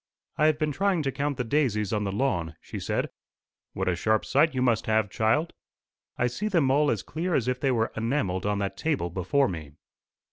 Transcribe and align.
"I 0.35 0.47
have 0.47 0.57
been 0.57 0.71
trying 0.71 1.03
to 1.03 1.11
count 1.11 1.37
the 1.37 1.43
daisies 1.43 1.93
on 1.93 2.05
the 2.05 2.11
lawn," 2.11 2.55
she 2.59 2.79
said. 2.79 3.11
"What 3.73 3.87
a 3.87 3.95
sharp 3.95 4.25
sight 4.25 4.55
you 4.55 4.61
must 4.63 4.87
have, 4.87 5.11
child!" 5.11 5.53
"I 6.17 6.25
see 6.25 6.47
them 6.47 6.71
all 6.71 6.89
as 6.89 7.03
clear 7.03 7.35
as 7.35 7.47
if 7.47 7.59
they 7.59 7.69
were 7.69 7.91
enamelled 7.95 8.47
on 8.47 8.57
that 8.57 8.77
table 8.77 9.11
before 9.11 9.47
me." 9.47 9.73